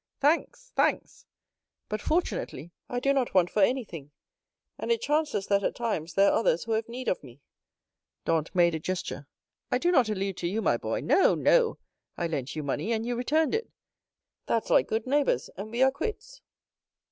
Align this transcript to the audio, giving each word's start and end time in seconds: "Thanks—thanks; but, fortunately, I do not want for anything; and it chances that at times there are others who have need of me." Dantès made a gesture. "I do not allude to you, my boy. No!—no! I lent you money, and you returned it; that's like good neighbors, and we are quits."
"Thanks—thanks; 0.19 1.27
but, 1.87 2.01
fortunately, 2.01 2.71
I 2.89 2.99
do 2.99 3.13
not 3.13 3.35
want 3.35 3.51
for 3.51 3.61
anything; 3.61 4.09
and 4.79 4.89
it 4.91 4.99
chances 4.99 5.45
that 5.45 5.61
at 5.63 5.75
times 5.75 6.15
there 6.15 6.31
are 6.31 6.39
others 6.39 6.63
who 6.63 6.71
have 6.71 6.89
need 6.89 7.07
of 7.07 7.23
me." 7.23 7.39
Dantès 8.25 8.55
made 8.55 8.73
a 8.73 8.79
gesture. 8.79 9.27
"I 9.71 9.77
do 9.77 9.91
not 9.91 10.09
allude 10.09 10.37
to 10.37 10.47
you, 10.47 10.59
my 10.59 10.75
boy. 10.77 11.01
No!—no! 11.01 11.77
I 12.17 12.25
lent 12.25 12.55
you 12.55 12.63
money, 12.63 12.91
and 12.91 13.05
you 13.05 13.15
returned 13.15 13.53
it; 13.53 13.69
that's 14.47 14.71
like 14.71 14.87
good 14.87 15.05
neighbors, 15.05 15.51
and 15.55 15.69
we 15.69 15.83
are 15.83 15.91
quits." 15.91 16.41